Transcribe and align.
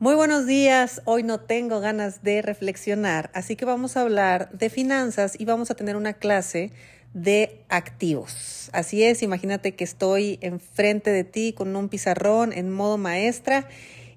Muy 0.00 0.14
buenos 0.14 0.46
días, 0.46 1.02
hoy 1.06 1.24
no 1.24 1.40
tengo 1.40 1.80
ganas 1.80 2.22
de 2.22 2.40
reflexionar, 2.40 3.32
así 3.34 3.56
que 3.56 3.64
vamos 3.64 3.96
a 3.96 4.02
hablar 4.02 4.48
de 4.52 4.70
finanzas 4.70 5.34
y 5.36 5.44
vamos 5.44 5.72
a 5.72 5.74
tener 5.74 5.96
una 5.96 6.12
clase 6.12 6.70
de 7.14 7.64
activos. 7.68 8.70
Así 8.72 9.02
es, 9.02 9.24
imagínate 9.24 9.74
que 9.74 9.82
estoy 9.82 10.38
enfrente 10.40 11.10
de 11.10 11.24
ti 11.24 11.52
con 11.52 11.74
un 11.74 11.88
pizarrón 11.88 12.52
en 12.52 12.70
modo 12.70 12.96
maestra 12.96 13.66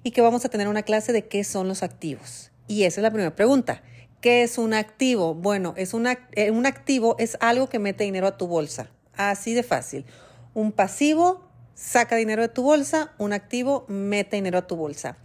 y 0.04 0.12
que 0.12 0.20
vamos 0.20 0.44
a 0.44 0.50
tener 0.50 0.68
una 0.68 0.84
clase 0.84 1.12
de 1.12 1.26
qué 1.26 1.42
son 1.42 1.66
los 1.66 1.82
activos. 1.82 2.52
Y 2.68 2.84
esa 2.84 3.00
es 3.00 3.02
la 3.02 3.10
primera 3.10 3.34
pregunta. 3.34 3.82
¿Qué 4.20 4.44
es 4.44 4.58
un 4.58 4.74
activo? 4.74 5.34
Bueno, 5.34 5.74
es 5.76 5.94
eh, 5.94 6.50
un 6.52 6.66
activo 6.66 7.16
es 7.18 7.36
algo 7.40 7.68
que 7.68 7.80
mete 7.80 8.04
dinero 8.04 8.28
a 8.28 8.36
tu 8.36 8.46
bolsa. 8.46 8.88
Así 9.16 9.52
de 9.52 9.64
fácil. 9.64 10.04
Un 10.54 10.70
pasivo 10.70 11.42
saca 11.74 12.14
dinero 12.14 12.42
de 12.42 12.48
tu 12.48 12.62
bolsa, 12.62 13.12
un 13.18 13.32
activo 13.32 13.84
mete 13.88 14.36
dinero 14.36 14.58
a 14.58 14.66
tu 14.68 14.76
bolsa. 14.76 15.16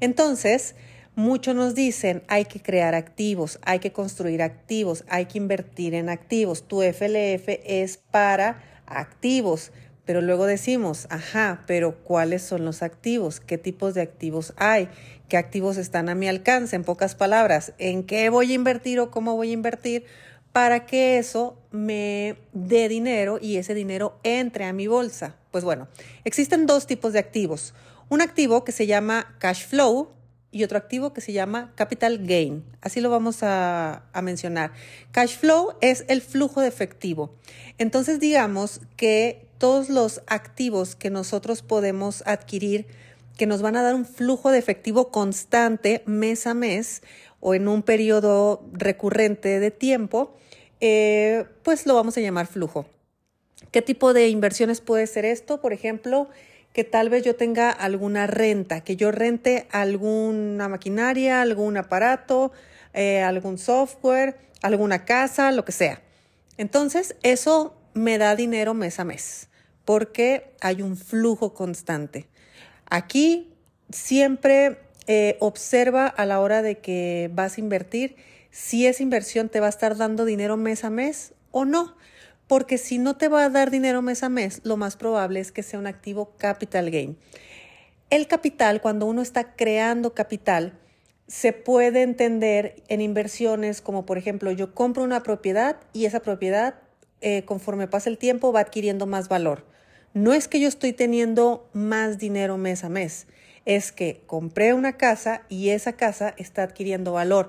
Entonces, 0.00 0.74
muchos 1.14 1.54
nos 1.54 1.74
dicen, 1.74 2.22
hay 2.28 2.44
que 2.44 2.60
crear 2.60 2.94
activos, 2.94 3.58
hay 3.62 3.78
que 3.78 3.92
construir 3.92 4.42
activos, 4.42 5.04
hay 5.08 5.26
que 5.26 5.38
invertir 5.38 5.94
en 5.94 6.08
activos. 6.08 6.66
Tu 6.66 6.82
FLF 6.82 7.48
es 7.64 7.98
para 7.98 8.62
activos. 8.86 9.72
Pero 10.04 10.20
luego 10.20 10.44
decimos, 10.44 11.06
ajá, 11.08 11.64
pero 11.66 12.02
¿cuáles 12.04 12.42
son 12.42 12.66
los 12.66 12.82
activos? 12.82 13.40
¿Qué 13.40 13.56
tipos 13.56 13.94
de 13.94 14.02
activos 14.02 14.52
hay? 14.58 14.88
¿Qué 15.28 15.38
activos 15.38 15.78
están 15.78 16.10
a 16.10 16.14
mi 16.14 16.28
alcance? 16.28 16.76
En 16.76 16.84
pocas 16.84 17.14
palabras, 17.14 17.72
¿en 17.78 18.04
qué 18.04 18.28
voy 18.28 18.52
a 18.52 18.54
invertir 18.54 19.00
o 19.00 19.10
cómo 19.10 19.34
voy 19.34 19.50
a 19.50 19.54
invertir 19.54 20.04
para 20.52 20.84
que 20.84 21.16
eso 21.16 21.58
me 21.70 22.36
dé 22.52 22.88
dinero 22.88 23.38
y 23.40 23.56
ese 23.56 23.72
dinero 23.72 24.18
entre 24.24 24.66
a 24.66 24.74
mi 24.74 24.88
bolsa? 24.88 25.36
Pues 25.50 25.64
bueno, 25.64 25.88
existen 26.24 26.66
dos 26.66 26.86
tipos 26.86 27.14
de 27.14 27.20
activos 27.20 27.72
un 28.08 28.20
activo 28.22 28.64
que 28.64 28.72
se 28.72 28.86
llama 28.86 29.36
cash 29.38 29.66
flow 29.66 30.10
y 30.54 30.62
otro 30.62 30.78
activo 30.78 31.12
que 31.12 31.20
se 31.20 31.32
llama 31.32 31.72
capital 31.74 32.18
gain. 32.24 32.64
Así 32.80 33.00
lo 33.00 33.10
vamos 33.10 33.38
a, 33.42 34.04
mencionar. 34.22 34.72
Cash 35.10 35.36
flow 35.36 35.74
es 35.80 36.04
el 36.06 36.22
flujo 36.22 36.60
de 36.60 36.68
efectivo. 36.68 37.34
Entonces 37.76 38.20
digamos 38.20 38.80
que 38.96 39.48
todos 39.58 39.88
los 39.88 40.22
activos 40.28 40.94
que 40.94 41.10
nosotros 41.10 41.62
podemos 41.62 42.22
adquirir, 42.24 42.86
que 43.36 43.46
nos 43.46 43.62
van 43.62 43.76
a 43.76 43.82
dar 43.82 43.96
un 43.96 44.06
flujo 44.06 44.52
de 44.52 44.58
efectivo 44.58 45.10
constante 45.10 46.04
mes 46.06 46.46
a 46.46 46.54
mes 46.54 47.02
o 47.40 47.54
en 47.54 47.66
un 47.66 47.82
periodo 47.82 48.64
recurrente 48.72 49.58
de 49.58 49.72
tiempo, 49.72 50.36
eh, 50.80 51.46
pues 51.64 51.84
lo 51.84 51.96
vamos 51.96 52.16
a 52.16 52.20
llamar 52.20 52.46
flujo. 52.46 52.86
¿Qué 53.72 53.82
tipo 53.82 54.12
de 54.12 54.28
inversiones 54.28 54.80
puede 54.80 55.08
ser 55.08 55.24
esto? 55.24 55.60
Por 55.60 55.72
ejemplo, 55.72 56.28
que 56.74 56.82
tal 56.82 57.08
vez 57.08 57.22
yo 57.22 57.36
tenga 57.36 57.70
alguna 57.70 58.26
renta, 58.26 58.82
que 58.82 58.96
yo 58.96 59.12
rente 59.12 59.68
alguna 59.70 60.68
maquinaria, 60.68 61.40
algún 61.40 61.76
aparato, 61.76 62.50
eh, 62.92 63.22
algún 63.22 63.58
software, 63.58 64.36
alguna 64.60 65.04
casa, 65.04 65.52
lo 65.52 65.64
que 65.64 65.70
sea. 65.70 66.02
Entonces, 66.58 67.14
eso 67.22 67.76
me 67.94 68.18
da 68.18 68.34
dinero 68.34 68.74
mes 68.74 68.98
a 68.98 69.04
mes, 69.04 69.48
porque 69.84 70.52
hay 70.60 70.82
un 70.82 70.96
flujo 70.96 71.54
constante. 71.54 72.26
Aquí 72.90 73.54
siempre 73.90 74.80
eh, 75.06 75.36
observa 75.38 76.08
a 76.08 76.26
la 76.26 76.40
hora 76.40 76.60
de 76.60 76.78
que 76.78 77.30
vas 77.32 77.56
a 77.56 77.60
invertir 77.60 78.16
si 78.50 78.88
esa 78.88 79.04
inversión 79.04 79.48
te 79.48 79.60
va 79.60 79.66
a 79.66 79.70
estar 79.70 79.96
dando 79.96 80.24
dinero 80.24 80.56
mes 80.56 80.82
a 80.82 80.90
mes 80.90 81.34
o 81.52 81.64
no 81.64 81.94
porque 82.46 82.78
si 82.78 82.98
no 82.98 83.16
te 83.16 83.28
va 83.28 83.44
a 83.44 83.50
dar 83.50 83.70
dinero 83.70 84.02
mes 84.02 84.22
a 84.22 84.28
mes, 84.28 84.60
lo 84.64 84.76
más 84.76 84.96
probable 84.96 85.40
es 85.40 85.52
que 85.52 85.62
sea 85.62 85.78
un 85.78 85.86
activo 85.86 86.34
capital 86.36 86.90
gain. 86.90 87.16
El 88.10 88.26
capital, 88.26 88.80
cuando 88.80 89.06
uno 89.06 89.22
está 89.22 89.54
creando 89.56 90.14
capital, 90.14 90.78
se 91.26 91.52
puede 91.52 92.02
entender 92.02 92.76
en 92.88 93.00
inversiones 93.00 93.80
como 93.80 94.04
por 94.04 94.18
ejemplo 94.18 94.52
yo 94.52 94.74
compro 94.74 95.02
una 95.02 95.22
propiedad 95.22 95.76
y 95.94 96.04
esa 96.04 96.20
propiedad 96.20 96.74
eh, 97.22 97.44
conforme 97.46 97.88
pasa 97.88 98.10
el 98.10 98.18
tiempo 98.18 98.52
va 98.52 98.60
adquiriendo 98.60 99.06
más 99.06 99.28
valor. 99.28 99.64
No 100.12 100.32
es 100.32 100.46
que 100.46 100.60
yo 100.60 100.68
estoy 100.68 100.92
teniendo 100.92 101.68
más 101.72 102.18
dinero 102.18 102.58
mes 102.58 102.84
a 102.84 102.88
mes, 102.88 103.26
es 103.64 103.90
que 103.90 104.20
compré 104.26 104.74
una 104.74 104.96
casa 104.96 105.42
y 105.48 105.70
esa 105.70 105.94
casa 105.94 106.34
está 106.36 106.62
adquiriendo 106.62 107.12
valor. 107.12 107.48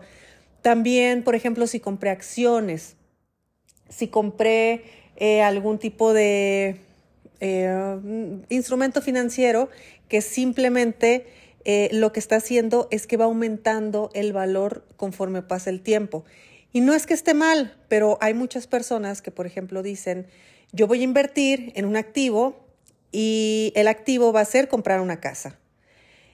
También, 0.61 1.23
por 1.23 1.35
ejemplo, 1.35 1.67
si 1.67 1.79
compré 1.79 2.09
acciones, 2.09 2.95
si 3.89 4.07
compré 4.07 4.83
eh, 5.17 5.41
algún 5.41 5.79
tipo 5.79 6.13
de 6.13 6.77
eh, 7.39 8.43
instrumento 8.49 9.01
financiero 9.01 9.69
que 10.07 10.21
simplemente 10.21 11.27
eh, 11.63 11.89
lo 11.91 12.11
que 12.11 12.19
está 12.19 12.35
haciendo 12.37 12.87
es 12.91 13.07
que 13.07 13.17
va 13.17 13.25
aumentando 13.25 14.09
el 14.13 14.33
valor 14.33 14.85
conforme 14.97 15.41
pasa 15.41 15.69
el 15.69 15.81
tiempo. 15.81 16.23
Y 16.71 16.81
no 16.81 16.93
es 16.93 17.05
que 17.05 17.13
esté 17.13 17.33
mal, 17.33 17.75
pero 17.87 18.17
hay 18.21 18.33
muchas 18.33 18.67
personas 18.67 19.21
que, 19.21 19.31
por 19.31 19.45
ejemplo, 19.47 19.81
dicen, 19.81 20.27
yo 20.73 20.87
voy 20.87 21.01
a 21.01 21.03
invertir 21.03 21.71
en 21.75 21.85
un 21.85 21.95
activo 21.95 22.65
y 23.11 23.71
el 23.75 23.87
activo 23.87 24.33
va 24.33 24.41
a 24.41 24.45
ser 24.45 24.67
comprar 24.67 24.99
una 24.99 25.21
casa. 25.21 25.57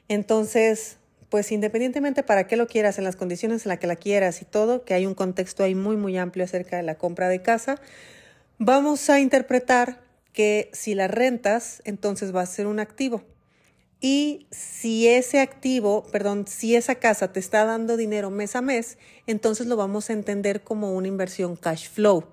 Entonces, 0.07 0.97
pues 1.31 1.53
independientemente 1.53 2.24
para 2.24 2.46
qué 2.46 2.58
lo 2.58 2.68
quieras, 2.68 2.97
en 2.97 3.06
las 3.06 3.16
condiciones 3.16 3.66
en 3.66 3.69
las 3.69 3.80
que 3.80 3.88
la 3.88 3.96
quieras 3.96 4.42
y 4.42 4.46
todo, 4.46 4.84
que 4.84 4.94
hay 4.94 5.06
un 5.06 5.16
contexto 5.16 5.64
ahí 5.64 5.74
muy, 5.74 5.96
muy 5.96 6.18
amplio 6.18 6.44
acerca 6.44 6.75
de 6.75 6.84
la 6.84 6.96
compra 6.96 7.30
de 7.30 7.42
casa, 7.42 7.78
vamos 8.58 9.09
a 9.09 9.22
interpretar 9.22 10.02
que 10.34 10.70
si 10.74 10.94
la 10.94 11.08
rentas, 11.08 11.81
entonces 11.86 12.36
va 12.36 12.41
a 12.41 12.46
ser 12.46 12.68
un 12.68 12.81
activo. 12.81 13.24
Y 14.02 14.47
si 14.52 15.08
ese 15.08 15.40
activo, 15.40 16.03
perdón, 16.12 16.47
si 16.47 16.75
esa 16.75 16.96
casa 16.96 17.31
te 17.31 17.40
está 17.40 17.64
dando 17.64 17.96
dinero 17.96 18.30
mes 18.30 18.58
a 18.58 18.62
mes, 18.62 18.97
entonces 19.25 19.68
lo 19.68 19.78
vamos 19.78 20.09
a 20.09 20.14
entender 20.14 20.64
como 20.64 20.91
una 20.91 21.08
inversión 21.08 21.56
cash 21.56 21.90
flow. 21.90 22.25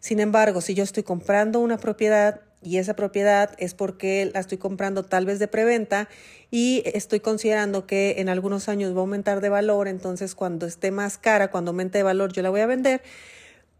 Sin 0.00 0.18
embargo, 0.18 0.60
si 0.60 0.74
yo 0.74 0.82
estoy 0.82 1.04
comprando 1.04 1.60
una 1.60 1.78
propiedad 1.78 2.40
y 2.62 2.78
esa 2.78 2.94
propiedad 2.94 3.54
es 3.58 3.74
porque 3.74 4.30
la 4.32 4.40
estoy 4.40 4.58
comprando 4.58 5.04
tal 5.04 5.26
vez 5.26 5.38
de 5.38 5.48
preventa 5.48 6.08
y 6.50 6.82
estoy 6.86 7.20
considerando 7.20 7.86
que 7.86 8.16
en 8.18 8.28
algunos 8.28 8.68
años 8.68 8.92
va 8.92 8.98
a 8.98 9.00
aumentar 9.00 9.40
de 9.40 9.48
valor, 9.48 9.88
entonces 9.88 10.34
cuando 10.34 10.66
esté 10.66 10.90
más 10.90 11.18
cara, 11.18 11.50
cuando 11.50 11.70
aumente 11.70 11.98
de 11.98 12.04
valor, 12.04 12.32
yo 12.32 12.42
la 12.42 12.50
voy 12.50 12.60
a 12.60 12.66
vender. 12.66 13.02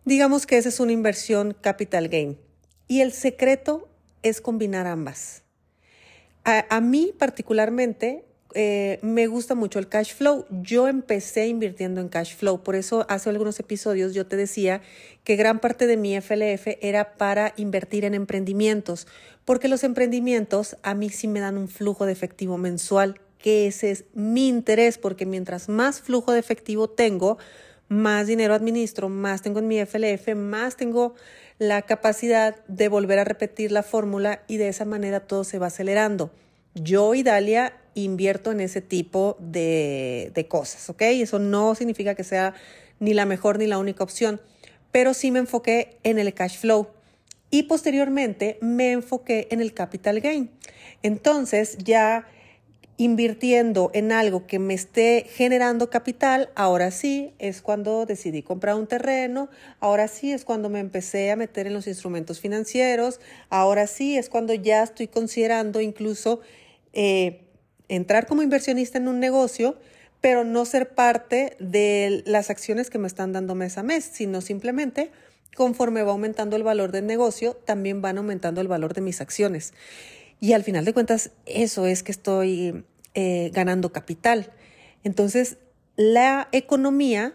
Digamos 0.05 0.47
que 0.47 0.59
esa 0.59 0.69
es 0.69 0.81
una 0.81 0.93
inversión 0.93 1.57
capital 1.61 2.09
gain. 2.09 2.39
Y 2.89 3.01
el 3.01 3.13
secreto 3.13 3.89
es 4.23 4.41
combinar 4.41 4.87
ambas. 4.87 5.43
A, 6.45 6.67
a 6.69 6.81
mí 6.81 7.15
particularmente 7.17 8.25
eh, 8.55 8.99
me 9.03 9.27
gusta 9.27 9.55
mucho 9.55 9.79
el 9.79 9.89
cash 9.89 10.15
flow. 10.15 10.47
Yo 10.51 10.89
empecé 10.89 11.47
invirtiendo 11.47 12.01
en 12.01 12.09
cash 12.09 12.37
flow, 12.37 12.63
por 12.63 12.75
eso 12.75 13.07
hace 13.09 13.31
algunos 13.31 13.59
episodios 13.61 14.15
yo 14.15 14.27
te 14.27 14.37
decía 14.37 14.83
que 15.25 15.37
gran 15.37 15.61
parte 15.61 15.87
de 15.87 15.97
mi 15.97 16.17
FLF 16.21 16.79
era 16.81 17.15
para 17.15 17.55
invertir 17.57 18.05
en 18.05 18.15
emprendimientos, 18.15 19.07
porque 19.45 19.69
los 19.69 19.85
emprendimientos 19.85 20.77
a 20.83 20.95
mí 20.95 21.11
sí 21.11 21.29
me 21.29 21.41
dan 21.41 21.59
un 21.59 21.69
flujo 21.69 22.07
de 22.07 22.13
efectivo 22.13 22.59
mensual, 22.59 23.21
que 23.39 23.67
ese 23.67 23.91
es 23.91 24.05
mi 24.15 24.49
interés, 24.49 24.99
porque 24.99 25.27
mientras 25.27 25.69
más 25.69 26.01
flujo 26.01 26.33
de 26.33 26.39
efectivo 26.39 26.89
tengo, 26.89 27.39
más 27.89 28.27
dinero 28.27 28.55
administro, 28.55 29.09
más 29.09 29.43
tengo 29.43 29.59
en 29.59 29.69
mi 29.69 29.79
FLF, 29.79 30.35
más 30.35 30.77
tengo 30.77 31.15
la 31.59 31.83
capacidad 31.83 32.65
de 32.67 32.89
volver 32.89 33.19
a 33.19 33.25
repetir 33.25 33.71
la 33.71 33.83
fórmula 33.83 34.43
y 34.49 34.57
de 34.57 34.69
esa 34.69 34.85
manera 34.85 35.21
todo 35.21 35.45
se 35.45 35.59
va 35.59 35.67
acelerando. 35.67 36.31
Yo 36.75 37.15
y 37.15 37.23
Dalia 37.23 37.82
invierto 37.95 38.53
en 38.53 38.61
ese 38.61 38.81
tipo 38.81 39.37
de, 39.41 40.47
cosas, 40.49 40.89
¿ok? 40.91 41.03
Eso 41.03 41.39
no 41.39 41.75
significa 41.75 42.15
que 42.15 42.25
sea 42.25 42.55
ni 43.01 43.15
la 43.15 43.27
mejor 43.27 43.59
ni 43.59 43.67
la 43.67 43.79
única 43.79 44.05
opción, 44.05 44.41
pero 44.91 45.15
sí 45.15 45.31
me 45.31 45.39
enfoqué 45.39 45.99
en 46.03 46.19
el 46.19 46.33
cash 46.35 46.59
flow 46.59 46.89
y 47.51 47.65
posteriormente 47.65 48.59
me 48.61 48.93
enfoqué 48.93 49.49
en 49.51 49.61
el 49.61 49.75
capital 49.75 50.21
gain. 50.21 50.51
Entonces 51.03 51.79
ya 51.79 52.27
invirtiendo 52.97 53.91
en 53.95 54.13
algo 54.13 54.47
que 54.47 54.59
me 54.59 54.75
esté 54.75 55.27
generando 55.29 55.91
capital, 55.91 56.51
ahora 56.55 56.91
sí 56.91 57.35
es 57.39 57.63
cuando 57.63 58.07
decidí 58.07 58.43
comprar 58.43 58.77
un 58.77 58.87
terreno, 58.87 59.49
ahora 59.81 60.09
sí 60.09 60.33
es 60.33 60.45
cuando 60.45 60.69
me 60.69 60.79
empecé 60.79 61.31
a 61.31 61.37
meter 61.37 61.67
en 61.67 61.75
los 61.75 61.87
instrumentos 61.87 62.41
financieros, 62.41 63.21
ahora 63.49 63.87
sí 63.87 64.17
es 64.17 64.29
cuando 64.29 64.55
ya 64.55 64.83
estoy 64.83 65.09
considerando 65.09 65.81
incluso 65.81 66.41
eh, 66.93 67.41
entrar 67.89 68.27
como 68.27 68.43
inversionista 68.43 68.99
en 68.99 69.09
un 69.09 69.21
negocio, 69.21 69.77
pero 70.21 70.45
no 70.45 70.65
ser 70.65 70.95
parte 70.95 71.57
de 71.59 72.23
las 72.27 72.51
acciones 72.51 72.91
que 72.91 72.99
me 72.99 73.09
están 73.09 73.33
dando 73.33 73.55
mes 73.55 73.79
a 73.79 73.83
mes, 73.83 74.05
sino 74.05 74.41
simplemente 74.41 75.11
conforme 75.57 76.03
va 76.03 76.13
aumentando 76.13 76.57
el 76.57 76.63
valor 76.63 76.93
del 76.93 77.07
negocio, 77.07 77.55
también 77.55 78.01
van 78.01 78.19
aumentando 78.19 78.61
el 78.61 78.69
valor 78.69 78.95
de 78.95 79.03
mis 79.03 79.21
acciones. 79.21 79.75
Y 80.41 80.55
al 80.55 80.65
final 80.65 80.85
de 80.85 80.93
cuentas, 80.93 81.31
eso 81.47 81.87
es 81.87 82.03
que 82.03 82.13
estoy 82.13 82.85
eh, 83.15 83.51
ganando 83.53 83.93
capital. 83.93 84.53
Entonces, 85.05 85.59
la 85.97 86.49
economía 86.53 87.35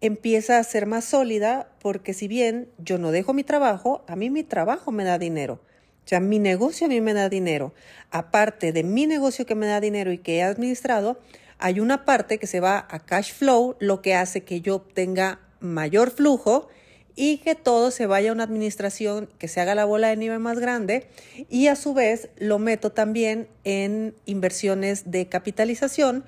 empieza 0.00 0.58
a 0.58 0.64
ser 0.64 0.86
más 0.86 1.04
sólida 1.04 1.72
porque 1.80 2.14
si 2.14 2.28
bien 2.28 2.68
yo 2.78 2.98
no 2.98 3.10
dejo 3.10 3.34
mi 3.34 3.42
trabajo, 3.42 4.04
a 4.06 4.16
mí 4.16 4.30
mi 4.30 4.44
trabajo 4.44 4.92
me 4.92 5.04
da 5.04 5.18
dinero. 5.18 5.60
O 6.08 6.10
sea, 6.10 6.20
mi 6.20 6.38
negocio 6.38 6.86
a 6.86 6.88
mí 6.88 7.02
me 7.02 7.12
da 7.12 7.28
dinero. 7.28 7.74
Aparte 8.10 8.72
de 8.72 8.82
mi 8.82 9.06
negocio 9.06 9.44
que 9.44 9.54
me 9.54 9.66
da 9.66 9.78
dinero 9.78 10.10
y 10.10 10.16
que 10.16 10.38
he 10.38 10.42
administrado, 10.42 11.20
Hay 11.58 11.80
una 11.80 12.06
parte 12.06 12.38
que 12.38 12.46
se 12.46 12.60
va 12.60 12.86
a 12.88 13.00
cash 13.00 13.34
flow, 13.34 13.76
lo 13.78 14.00
que 14.00 14.14
hace 14.14 14.42
que 14.42 14.62
yo 14.62 14.76
obtenga 14.76 15.40
mayor 15.60 16.10
flujo 16.10 16.68
y 17.14 17.38
que 17.38 17.54
todo 17.56 17.90
se 17.90 18.06
vaya 18.06 18.30
a 18.30 18.32
una 18.32 18.44
administración 18.44 19.28
que 19.38 19.48
se 19.48 19.60
haga 19.60 19.74
la 19.74 19.84
bola 19.84 20.08
de 20.08 20.16
nieve 20.16 20.38
más 20.38 20.60
grande 20.60 21.08
y 21.50 21.66
a 21.66 21.76
su 21.76 21.92
vez 21.92 22.30
lo 22.38 22.58
meto 22.58 22.92
también 22.92 23.48
en 23.64 24.14
inversiones 24.24 25.10
de 25.10 25.28
capitalización. 25.28 26.24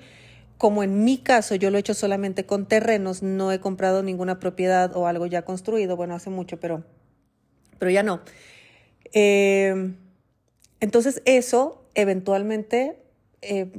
Como 0.59 0.83
en 0.83 1.03
mi 1.03 1.17
caso 1.17 1.55
yo 1.55 1.71
lo 1.71 1.77
he 1.77 1.79
hecho 1.79 1.95
solamente 1.95 2.45
con 2.45 2.67
terrenos, 2.67 3.23
no 3.23 3.51
he 3.51 3.59
comprado 3.59 4.03
ninguna 4.03 4.37
propiedad 4.37 4.95
o 4.95 5.07
algo 5.07 5.25
ya 5.25 5.41
construido, 5.43 5.95
bueno, 5.95 6.13
hace 6.13 6.29
mucho, 6.29 6.59
pero, 6.59 6.83
pero 7.79 7.89
ya 7.89 8.03
no. 8.03 8.21
Eh, 9.13 9.93
entonces 10.79 11.21
eso 11.25 11.83
eventualmente 11.95 12.97
eh, 13.41 13.71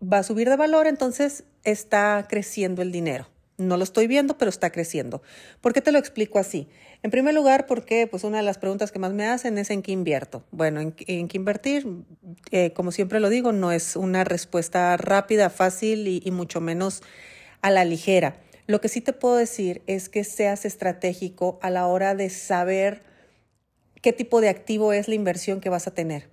va 0.00 0.18
a 0.18 0.22
subir 0.22 0.48
de 0.48 0.56
valor, 0.56 0.86
entonces 0.86 1.44
está 1.64 2.26
creciendo 2.28 2.82
el 2.82 2.92
dinero. 2.92 3.28
No 3.58 3.78
lo 3.78 3.84
estoy 3.84 4.06
viendo, 4.06 4.36
pero 4.36 4.50
está 4.50 4.70
creciendo. 4.70 5.22
¿Por 5.62 5.72
qué 5.72 5.80
te 5.80 5.90
lo 5.90 5.98
explico 5.98 6.38
así? 6.38 6.68
En 7.02 7.10
primer 7.10 7.34
lugar, 7.34 7.66
porque 7.66 8.06
pues 8.06 8.22
una 8.22 8.36
de 8.36 8.42
las 8.42 8.58
preguntas 8.58 8.92
que 8.92 8.98
más 8.98 9.14
me 9.14 9.26
hacen 9.26 9.56
es 9.56 9.70
en 9.70 9.80
qué 9.80 9.92
invierto. 9.92 10.44
Bueno, 10.50 10.80
en, 10.80 10.92
qué 10.92 11.36
invertir, 11.36 11.86
eh, 12.50 12.72
como 12.74 12.92
siempre 12.92 13.18
lo 13.18 13.30
digo, 13.30 13.52
no 13.52 13.72
es 13.72 13.96
una 13.96 14.24
respuesta 14.24 14.94
rápida, 14.98 15.48
fácil 15.48 16.06
y 16.06 16.30
mucho 16.32 16.60
menos 16.60 17.02
a 17.62 17.70
la 17.70 17.86
ligera. 17.86 18.36
Lo 18.66 18.80
que 18.80 18.88
sí 18.88 19.00
te 19.00 19.12
puedo 19.12 19.36
decir 19.36 19.82
es 19.86 20.08
que 20.08 20.24
seas 20.24 20.64
estratégico 20.64 21.58
a 21.62 21.70
la 21.70 21.86
hora 21.86 22.14
de 22.14 22.30
saber 22.30 23.04
qué 24.02 24.12
tipo 24.12 24.40
de 24.40 24.48
activo 24.48 24.92
es 24.92 25.08
la 25.08 25.14
inversión 25.14 25.60
que 25.60 25.68
vas 25.68 25.86
a 25.86 25.94
tener. 25.94 26.28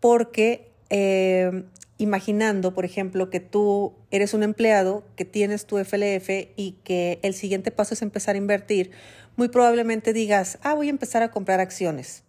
Porque 0.00 0.70
eh, 0.90 1.64
imaginando, 1.98 2.74
por 2.74 2.84
ejemplo, 2.84 3.30
que 3.30 3.40
tú 3.40 3.94
eres 4.10 4.34
un 4.34 4.42
empleado, 4.42 5.04
que 5.16 5.24
tienes 5.24 5.66
tu 5.66 5.78
FLF 5.78 6.28
y 6.56 6.76
que 6.84 7.18
el 7.22 7.34
siguiente 7.34 7.70
paso 7.70 7.94
es 7.94 8.02
empezar 8.02 8.34
a 8.34 8.38
invertir, 8.38 8.90
muy 9.36 9.48
probablemente 9.48 10.12
digas, 10.12 10.58
ah, 10.62 10.74
voy 10.74 10.88
a 10.88 10.90
empezar 10.90 11.22
a 11.22 11.30
comprar 11.30 11.60
acciones. 11.60 12.22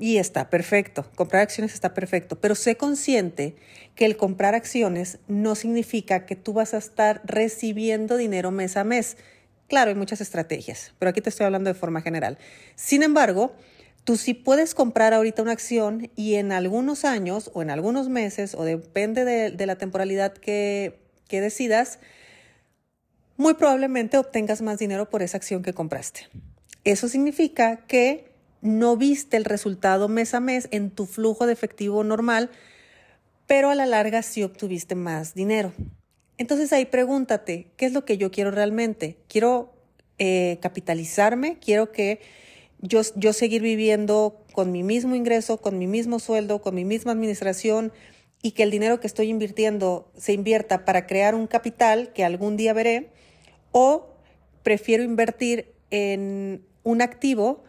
Y 0.00 0.18
está 0.18 0.48
perfecto, 0.48 1.10
comprar 1.16 1.42
acciones 1.42 1.74
está 1.74 1.92
perfecto, 1.92 2.40
pero 2.40 2.54
sé 2.54 2.76
consciente 2.76 3.56
que 3.96 4.04
el 4.04 4.16
comprar 4.16 4.54
acciones 4.54 5.18
no 5.26 5.56
significa 5.56 6.24
que 6.24 6.36
tú 6.36 6.52
vas 6.52 6.72
a 6.72 6.78
estar 6.78 7.20
recibiendo 7.24 8.16
dinero 8.16 8.52
mes 8.52 8.76
a 8.76 8.84
mes. 8.84 9.16
Claro, 9.66 9.90
hay 9.90 9.96
muchas 9.96 10.20
estrategias, 10.20 10.94
pero 11.00 11.10
aquí 11.10 11.20
te 11.20 11.30
estoy 11.30 11.46
hablando 11.46 11.68
de 11.68 11.74
forma 11.74 12.00
general. 12.00 12.38
Sin 12.76 13.02
embargo, 13.02 13.56
Tú 14.08 14.16
sí 14.16 14.32
puedes 14.32 14.74
comprar 14.74 15.12
ahorita 15.12 15.42
una 15.42 15.52
acción 15.52 16.10
y 16.16 16.36
en 16.36 16.50
algunos 16.50 17.04
años 17.04 17.50
o 17.52 17.60
en 17.60 17.68
algunos 17.68 18.08
meses, 18.08 18.54
o 18.54 18.64
depende 18.64 19.26
de, 19.26 19.66
la 19.66 19.76
temporalidad 19.76 20.32
que, 20.32 20.98
que 21.28 21.42
decidas, 21.42 21.98
muy 23.36 23.52
probablemente 23.52 24.16
obtengas 24.16 24.62
más 24.62 24.78
dinero 24.78 25.10
por 25.10 25.20
esa 25.20 25.36
acción 25.36 25.62
que 25.62 25.74
compraste. 25.74 26.26
Eso 26.84 27.06
significa 27.06 27.84
que 27.86 28.32
no 28.62 28.96
viste 28.96 29.36
el 29.36 29.44
resultado 29.44 30.08
mes 30.08 30.32
a 30.32 30.40
mes 30.40 30.68
en 30.70 30.90
tu 30.90 31.04
flujo 31.04 31.44
de 31.44 31.52
efectivo 31.52 32.02
normal, 32.02 32.48
pero 33.46 33.68
a 33.68 33.74
la 33.74 33.84
larga 33.84 34.22
sí 34.22 34.42
obtuviste 34.42 34.94
más 34.94 35.34
dinero. 35.34 35.74
Entonces 36.38 36.72
ahí 36.72 36.86
pregúntate, 36.86 37.72
¿qué 37.76 37.84
es 37.84 37.92
lo 37.92 38.06
que 38.06 38.16
yo 38.16 38.30
quiero 38.30 38.52
realmente? 38.52 39.18
¿Quiero 39.28 39.74
eh, 40.16 40.56
capitalizarme? 40.62 41.58
¿Quiero 41.58 41.92
que 41.92 42.22
yo, 42.80 43.02
yo 43.16 43.32
seguir 43.32 43.62
viviendo 43.62 44.44
con 44.52 44.72
mi 44.72 44.82
mismo 44.82 45.14
ingreso, 45.14 45.58
con 45.58 45.78
mi 45.78 45.86
mismo 45.86 46.18
sueldo, 46.18 46.62
con 46.62 46.74
mi 46.74 46.84
misma 46.84 47.12
administración 47.12 47.92
y 48.42 48.52
que 48.52 48.62
el 48.62 48.70
dinero 48.70 49.00
que 49.00 49.06
estoy 49.06 49.28
invirtiendo 49.28 50.10
se 50.16 50.32
invierta 50.32 50.84
para 50.84 51.06
crear 51.06 51.34
un 51.34 51.46
capital 51.46 52.12
que 52.12 52.24
algún 52.24 52.56
día 52.56 52.72
veré, 52.72 53.10
o 53.72 54.08
prefiero 54.62 55.02
invertir 55.02 55.74
en 55.90 56.64
un 56.84 57.02
activo, 57.02 57.64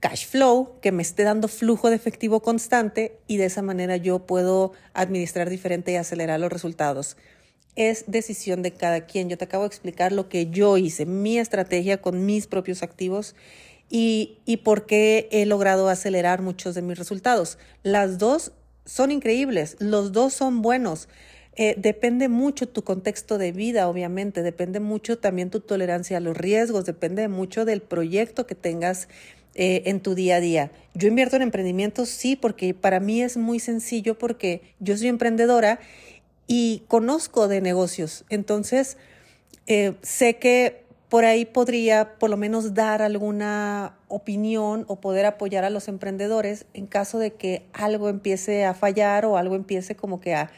cash 0.00 0.26
flow, 0.26 0.80
que 0.80 0.92
me 0.92 1.02
esté 1.02 1.22
dando 1.22 1.46
flujo 1.48 1.90
de 1.90 1.96
efectivo 1.96 2.40
constante 2.40 3.18
y 3.26 3.36
de 3.36 3.46
esa 3.46 3.62
manera 3.62 3.96
yo 3.96 4.26
puedo 4.26 4.72
administrar 4.94 5.48
diferente 5.48 5.92
y 5.92 5.96
acelerar 5.96 6.40
los 6.40 6.52
resultados. 6.52 7.16
Es 7.76 8.04
decisión 8.08 8.62
de 8.62 8.72
cada 8.72 9.06
quien. 9.06 9.28
Yo 9.28 9.38
te 9.38 9.44
acabo 9.44 9.62
de 9.62 9.68
explicar 9.68 10.12
lo 10.12 10.28
que 10.28 10.50
yo 10.50 10.76
hice, 10.76 11.06
mi 11.06 11.38
estrategia 11.38 12.02
con 12.02 12.26
mis 12.26 12.46
propios 12.46 12.82
activos 12.82 13.36
y, 13.90 14.60
por 14.62 14.86
qué 14.86 15.28
he 15.32 15.44
logrado 15.46 15.88
acelerar 15.88 16.42
muchos 16.42 16.76
de 16.76 16.82
mis 16.82 16.96
resultados. 16.96 17.58
Las 17.82 18.18
dos 18.18 18.52
son 18.84 19.10
increíbles, 19.10 19.76
los 19.80 20.12
dos 20.12 20.32
son 20.32 20.62
buenos. 20.62 21.08
Eh, 21.56 21.74
depende 21.76 22.28
mucho 22.28 22.68
tu 22.68 22.84
contexto 22.84 23.36
de 23.36 23.50
vida, 23.50 23.88
obviamente, 23.88 24.42
depende 24.42 24.78
mucho 24.78 25.18
también 25.18 25.50
tu 25.50 25.58
tolerancia 25.58 26.18
a 26.18 26.20
los 26.20 26.36
riesgos, 26.36 26.86
depende 26.86 27.26
mucho 27.26 27.64
del 27.64 27.82
proyecto 27.82 28.46
que 28.46 28.54
tengas 28.54 29.08
eh, 29.56 29.82
en 29.86 29.98
tu 30.00 30.14
día 30.14 30.36
a 30.36 30.40
día. 30.40 30.70
Yo 30.94 31.08
invierto 31.08 31.34
en 31.34 31.42
emprendimientos, 31.42 32.08
sí, 32.08 32.36
porque 32.36 32.72
para 32.72 33.00
mí 33.00 33.20
es 33.20 33.36
muy 33.36 33.58
sencillo 33.58 34.16
porque 34.16 34.62
yo 34.78 34.96
soy 34.96 35.08
emprendedora 35.08 35.80
y 36.46 36.84
conozco 36.86 37.48
de 37.48 37.60
negocios. 37.60 38.24
Entonces, 38.30 38.96
eh, 39.66 39.94
sé 40.02 40.36
que 40.36 40.84
por 41.10 41.24
ahí 41.24 41.44
podría 41.44 42.18
por 42.18 42.30
lo 42.30 42.36
menos 42.36 42.72
dar 42.72 43.02
alguna 43.02 43.98
opinión 44.06 44.84
o 44.86 45.00
poder 45.00 45.26
apoyar 45.26 45.64
a 45.64 45.70
los 45.70 45.88
emprendedores 45.88 46.66
en 46.72 46.86
caso 46.86 47.18
de 47.18 47.32
que 47.32 47.66
algo 47.72 48.08
empiece 48.08 48.64
a 48.64 48.74
fallar 48.74 49.26
o 49.26 49.36
algo 49.36 49.56
empiece 49.56 49.96
como 49.96 50.20
que 50.20 50.34
a, 50.34 50.50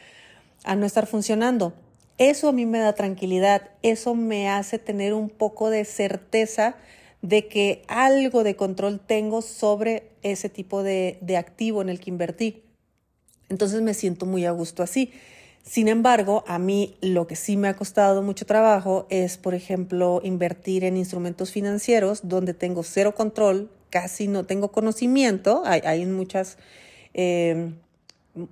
no 0.77 0.85
estar 0.85 1.07
funcionando. 1.07 1.73
Eso 2.19 2.49
a 2.49 2.51
mí 2.51 2.67
me 2.67 2.77
da 2.77 2.93
tranquilidad, 2.93 3.71
eso 3.81 4.13
me 4.13 4.47
hace 4.47 4.77
tener 4.77 5.15
un 5.15 5.29
poco 5.29 5.71
de 5.71 5.85
certeza 5.85 6.75
de 7.23 7.47
que 7.47 7.81
algo 7.87 8.43
de 8.43 8.55
control 8.55 8.99
tengo 8.99 9.41
sobre 9.41 10.11
ese 10.21 10.49
tipo 10.49 10.83
de, 10.83 11.17
de 11.21 11.35
activo 11.35 11.81
en 11.81 11.89
el 11.89 11.99
que 11.99 12.11
invertí. 12.11 12.61
Entonces 13.49 13.81
me 13.81 13.95
siento 13.95 14.27
muy 14.27 14.45
a 14.45 14.51
gusto 14.51 14.83
así. 14.83 15.11
Sin 15.63 15.87
embargo, 15.87 16.43
a 16.45 16.59
mí 16.59 16.97
lo 16.99 17.25
que 17.25 17.37
sí 17.37 17.55
me 17.55 17.69
ha 17.69 17.75
costado 17.75 18.21
mucho 18.21 18.45
trabajo 18.45 19.07
es, 19.09 19.37
por 19.37 19.55
ejemplo, 19.55 20.19
invertir 20.21 20.83
en 20.83 20.97
instrumentos 20.97 21.51
financieros 21.51 22.27
donde 22.27 22.53
tengo 22.53 22.83
cero 22.83 23.15
control, 23.15 23.71
casi 23.89 24.27
no 24.27 24.45
tengo 24.45 24.73
conocimiento. 24.73 25.63
Hay, 25.65 26.05
muchas, 26.05 26.57
em, 27.13 27.75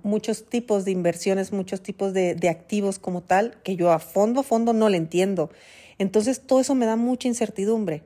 muchos 0.02 0.46
tipos 0.46 0.86
de 0.86 0.92
inversiones, 0.92 1.52
muchos 1.52 1.82
tipos 1.82 2.14
de, 2.14 2.48
activos 2.48 2.98
como 2.98 3.22
tal, 3.22 3.60
que 3.62 3.76
yo 3.76 3.92
a 3.92 3.98
fondo, 3.98 4.40
a 4.40 4.42
fondo 4.42 4.72
no 4.72 4.88
le 4.88 4.96
entiendo. 4.96 5.50
Entonces, 5.98 6.40
todo 6.40 6.60
eso 6.60 6.74
me 6.74 6.86
da 6.86 6.96
mucha 6.96 7.28
incertidumbre. 7.28 8.04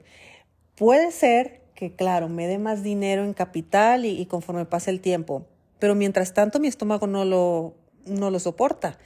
Puede 0.74 1.12
ser 1.12 1.60
que, 1.76 1.94
claro, 1.94 2.28
me 2.28 2.48
dé 2.48 2.58
más 2.58 2.82
dinero 2.82 3.24
en 3.24 3.34
capital 3.34 4.04
y, 4.04 4.20
y 4.20 4.26
conforme 4.26 4.64
pase 4.64 4.90
el 4.90 5.00
tiempo, 5.00 5.46
pero 5.78 5.94
mientras 5.94 6.34
tanto 6.34 6.58
mi 6.58 6.66
estómago 6.66 7.06
no 7.06 7.24
lo 7.24 7.85
no 8.06 8.30
lo 8.30 8.38
soporta. 8.38 8.98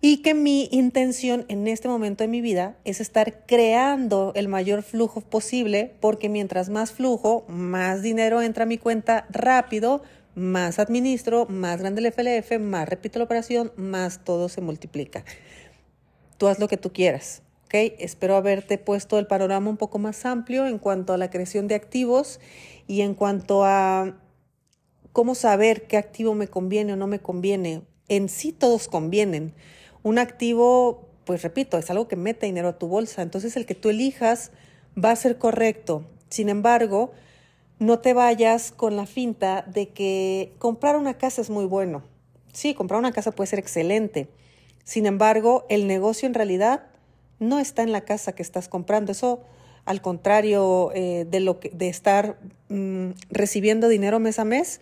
Y 0.00 0.18
que 0.18 0.34
mi 0.34 0.68
intención 0.72 1.44
en 1.48 1.68
este 1.68 1.86
momento 1.86 2.24
de 2.24 2.28
mi 2.28 2.40
vida 2.40 2.76
es 2.84 3.00
estar 3.00 3.46
creando 3.46 4.32
el 4.34 4.48
mayor 4.48 4.82
flujo 4.82 5.20
posible, 5.20 5.94
porque 6.00 6.28
mientras 6.28 6.70
más 6.70 6.90
flujo, 6.90 7.44
más 7.46 8.02
dinero 8.02 8.42
entra 8.42 8.64
a 8.64 8.66
mi 8.66 8.78
cuenta 8.78 9.26
rápido, 9.30 10.02
más 10.34 10.80
administro, 10.80 11.46
más 11.46 11.80
grande 11.80 12.00
el 12.00 12.06
FLF, 12.06 12.58
más 12.58 12.88
repito 12.88 13.20
la 13.20 13.26
operación, 13.26 13.72
más 13.76 14.24
todo 14.24 14.48
se 14.48 14.60
multiplica. 14.60 15.24
Tú 16.36 16.48
haz 16.48 16.58
lo 16.58 16.66
que 16.66 16.76
tú 16.76 16.92
quieras. 16.92 17.42
¿ok? 17.66 17.74
Espero 17.98 18.34
haberte 18.34 18.78
puesto 18.78 19.20
el 19.20 19.28
panorama 19.28 19.70
un 19.70 19.76
poco 19.76 20.00
más 20.00 20.26
amplio 20.26 20.66
en 20.66 20.78
cuanto 20.78 21.12
a 21.12 21.16
la 21.16 21.30
creación 21.30 21.68
de 21.68 21.76
activos 21.76 22.40
y 22.88 23.02
en 23.02 23.14
cuanto 23.14 23.64
a 23.64 24.16
cómo 25.12 25.34
saber 25.34 25.86
qué 25.86 25.96
activo 25.96 26.34
me 26.34 26.48
conviene 26.48 26.94
o 26.94 26.96
no 26.96 27.06
me 27.06 27.20
conviene 27.20 27.82
en 28.16 28.28
sí 28.28 28.52
todos 28.52 28.88
convienen. 28.88 29.54
Un 30.02 30.18
activo, 30.18 31.08
pues 31.24 31.42
repito, 31.42 31.78
es 31.78 31.90
algo 31.90 32.08
que 32.08 32.16
mete 32.16 32.46
dinero 32.46 32.68
a 32.68 32.78
tu 32.78 32.88
bolsa, 32.88 33.22
entonces 33.22 33.56
el 33.56 33.66
que 33.66 33.74
tú 33.74 33.88
elijas 33.88 34.50
va 35.02 35.10
a 35.10 35.16
ser 35.16 35.38
correcto. 35.38 36.04
Sin 36.28 36.48
embargo, 36.48 37.12
no 37.78 38.00
te 38.00 38.14
vayas 38.14 38.70
con 38.70 38.96
la 38.96 39.06
finta 39.06 39.62
de 39.62 39.88
que 39.88 40.52
comprar 40.58 40.96
una 40.96 41.14
casa 41.14 41.40
es 41.40 41.50
muy 41.50 41.64
bueno. 41.64 42.02
Sí, 42.52 42.74
comprar 42.74 42.98
una 42.98 43.12
casa 43.12 43.32
puede 43.32 43.48
ser 43.48 43.58
excelente. 43.58 44.28
Sin 44.84 45.06
embargo, 45.06 45.64
el 45.68 45.86
negocio 45.86 46.26
en 46.26 46.34
realidad 46.34 46.86
no 47.38 47.58
está 47.58 47.82
en 47.82 47.92
la 47.92 48.02
casa 48.02 48.34
que 48.34 48.42
estás 48.42 48.68
comprando. 48.68 49.12
Eso, 49.12 49.42
al 49.84 50.02
contrario 50.02 50.90
eh, 50.94 51.26
de, 51.28 51.40
lo 51.40 51.60
que, 51.60 51.70
de 51.70 51.88
estar 51.88 52.38
mm, 52.68 53.10
recibiendo 53.30 53.88
dinero 53.88 54.20
mes 54.20 54.38
a 54.38 54.44
mes, 54.44 54.80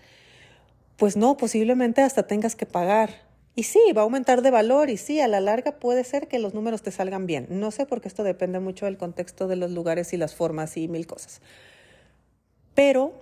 pues 1.00 1.16
no, 1.16 1.38
posiblemente 1.38 2.02
hasta 2.02 2.26
tengas 2.26 2.56
que 2.56 2.66
pagar. 2.66 3.08
Y 3.56 3.62
sí, 3.62 3.80
va 3.96 4.02
a 4.02 4.04
aumentar 4.04 4.42
de 4.42 4.50
valor 4.50 4.90
y 4.90 4.98
sí, 4.98 5.18
a 5.18 5.28
la 5.28 5.40
larga 5.40 5.78
puede 5.80 6.04
ser 6.04 6.28
que 6.28 6.38
los 6.38 6.52
números 6.52 6.82
te 6.82 6.90
salgan 6.90 7.24
bien. 7.24 7.46
No 7.48 7.70
sé 7.70 7.86
porque 7.86 8.06
esto 8.06 8.22
depende 8.22 8.60
mucho 8.60 8.84
del 8.84 8.98
contexto 8.98 9.48
de 9.48 9.56
los 9.56 9.70
lugares 9.70 10.12
y 10.12 10.18
las 10.18 10.34
formas 10.34 10.76
y 10.76 10.88
mil 10.88 11.06
cosas. 11.06 11.40
Pero 12.74 13.14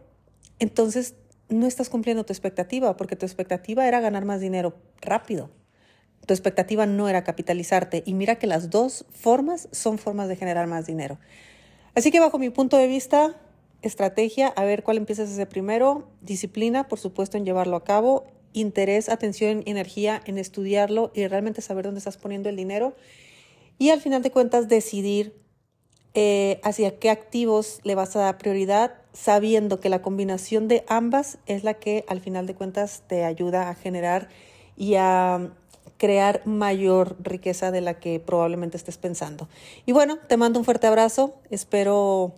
entonces 0.58 1.14
no 1.48 1.68
estás 1.68 1.88
cumpliendo 1.88 2.26
tu 2.26 2.32
expectativa 2.32 2.96
porque 2.96 3.14
tu 3.14 3.26
expectativa 3.26 3.86
era 3.86 4.00
ganar 4.00 4.24
más 4.24 4.40
dinero 4.40 4.74
rápido. 5.00 5.48
tu 6.26 6.34
expectativa 6.34 6.84
no 6.84 7.08
era 7.08 7.22
capitalizarte. 7.22 8.02
Y 8.04 8.14
mira 8.14 8.40
que 8.40 8.48
las 8.48 8.70
dos 8.70 9.06
formas 9.12 9.68
son 9.70 9.98
formas 9.98 10.26
de 10.26 10.34
generar 10.34 10.66
más 10.66 10.84
dinero. 10.84 11.20
Así 11.94 12.10
que 12.10 12.18
bajo 12.18 12.40
mi 12.40 12.50
punto 12.50 12.76
de 12.76 12.88
vista, 12.88 13.36
estrategia, 13.82 14.48
a 14.48 14.64
ver 14.64 14.82
cuál 14.82 14.96
empiezas 14.96 15.28
a 15.30 15.32
hacer 15.32 15.48
primero, 15.48 16.08
disciplina, 16.20 16.88
por 16.88 16.98
supuesto, 16.98 17.36
en 17.36 17.44
llevarlo 17.44 17.76
a 17.76 17.84
cabo, 17.84 18.24
interés, 18.52 19.08
atención 19.08 19.62
y 19.64 19.70
energía 19.70 20.20
en 20.24 20.38
estudiarlo 20.38 21.10
y 21.14 21.26
realmente 21.26 21.62
saber 21.62 21.84
dónde 21.84 21.98
estás 21.98 22.16
poniendo 22.16 22.48
el 22.48 22.56
dinero. 22.56 22.94
Y 23.78 23.90
al 23.90 24.00
final 24.00 24.22
de 24.22 24.30
cuentas, 24.30 24.68
decidir 24.68 25.34
eh, 26.14 26.60
hacia 26.64 26.98
qué 26.98 27.10
activos 27.10 27.80
le 27.84 27.94
vas 27.94 28.16
a 28.16 28.20
dar 28.20 28.38
prioridad, 28.38 28.94
sabiendo 29.12 29.78
que 29.78 29.88
la 29.88 30.02
combinación 30.02 30.66
de 30.66 30.84
ambas 30.88 31.38
es 31.46 31.64
la 31.64 31.74
que 31.74 32.04
al 32.08 32.20
final 32.20 32.46
de 32.46 32.54
cuentas 32.54 33.02
te 33.06 33.24
ayuda 33.24 33.68
a 33.68 33.74
generar 33.74 34.28
y 34.76 34.94
a 34.96 35.52
crear 35.98 36.42
mayor 36.46 37.16
riqueza 37.20 37.70
de 37.70 37.80
la 37.80 37.98
que 37.98 38.20
probablemente 38.20 38.76
estés 38.76 38.98
pensando. 38.98 39.48
Y 39.84 39.92
bueno, 39.92 40.18
te 40.28 40.36
mando 40.36 40.58
un 40.58 40.64
fuerte 40.64 40.86
abrazo, 40.86 41.34
espero 41.50 42.34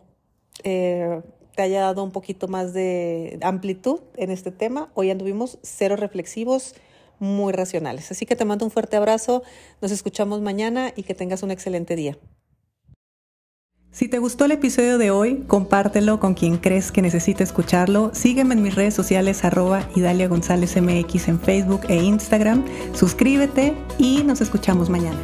eh, 0.65 1.21
te 1.55 1.63
haya 1.63 1.81
dado 1.81 2.05
un 2.05 2.13
poquito 2.13 2.49
más 2.49 2.73
de 2.73 3.39
amplitud 3.43 4.01
en 4.17 4.31
este 4.31 4.51
tema. 4.51 4.91
Hoy 4.95 5.11
anduvimos 5.11 5.59
cero 5.63 5.97
reflexivos, 5.97 6.75
muy 7.19 7.53
racionales. 7.53 8.11
Así 8.11 8.27
que 8.27 8.37
te 8.37 8.45
mando 8.45 8.65
un 8.65 8.71
fuerte 8.71 8.97
abrazo, 8.97 9.43
nos 9.81 9.93
escuchamos 9.93 10.41
mañana 10.41 10.93
y 10.97 11.03
que 11.03 11.15
tengas 11.15 11.43
un 11.43 11.51
excelente 11.51 11.97
día. 11.97 12.19
Si 13.93 14.07
te 14.07 14.19
gustó 14.19 14.45
el 14.45 14.53
episodio 14.53 14.99
de 14.99 15.11
hoy, 15.11 15.45
compártelo 15.49 16.21
con 16.21 16.35
quien 16.35 16.59
crees 16.59 16.93
que 16.93 17.03
necesite 17.03 17.43
escucharlo. 17.43 18.13
Sígueme 18.15 18.55
en 18.55 18.63
mis 18.63 18.77
redes 18.77 18.95
sociales 18.95 19.45
arroba 19.45 19.89
Idalia 19.97 20.29
González 20.29 20.81
MX 20.81 21.29
en 21.29 21.41
Facebook 21.41 21.81
e 21.89 21.97
Instagram. 21.97 22.65
Suscríbete 22.95 23.75
y 23.99 24.23
nos 24.23 24.41
escuchamos 24.41 24.89
mañana. 24.89 25.19